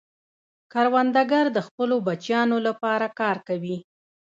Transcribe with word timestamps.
کروندګر 0.71 1.45
د 1.55 1.57
خپلو 1.67 1.95
بچیانو 2.07 2.57
لپاره 2.67 3.05
کار 3.19 3.37
کوي 3.47 3.77